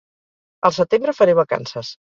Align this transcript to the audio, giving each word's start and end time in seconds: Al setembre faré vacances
Al 0.69 0.75
setembre 0.79 1.17
faré 1.21 1.39
vacances 1.45 1.95